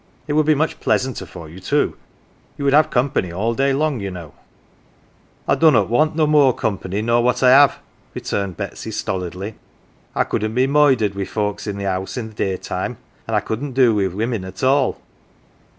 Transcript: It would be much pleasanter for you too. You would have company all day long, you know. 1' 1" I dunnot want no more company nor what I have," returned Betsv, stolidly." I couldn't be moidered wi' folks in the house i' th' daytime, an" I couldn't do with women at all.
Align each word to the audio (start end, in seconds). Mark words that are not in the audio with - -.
It 0.25 0.33
would 0.33 0.47
be 0.47 0.55
much 0.55 0.79
pleasanter 0.79 1.27
for 1.27 1.47
you 1.47 1.59
too. 1.59 1.95
You 2.57 2.65
would 2.65 2.73
have 2.73 2.89
company 2.89 3.31
all 3.31 3.53
day 3.53 3.71
long, 3.71 3.99
you 3.99 4.09
know. 4.09 4.33
1' 5.45 5.45
1" 5.45 5.57
I 5.57 5.59
dunnot 5.59 5.89
want 5.89 6.15
no 6.15 6.25
more 6.25 6.55
company 6.55 7.03
nor 7.03 7.23
what 7.23 7.43
I 7.43 7.51
have," 7.51 7.77
returned 8.15 8.57
Betsv, 8.57 8.93
stolidly." 8.93 9.57
I 10.15 10.23
couldn't 10.23 10.55
be 10.55 10.65
moidered 10.65 11.13
wi' 11.13 11.25
folks 11.25 11.67
in 11.67 11.77
the 11.77 11.83
house 11.85 12.17
i' 12.17 12.23
th' 12.25 12.35
daytime, 12.35 12.97
an" 13.27 13.35
I 13.35 13.41
couldn't 13.41 13.73
do 13.73 13.93
with 13.93 14.15
women 14.15 14.43
at 14.43 14.63
all. 14.63 14.99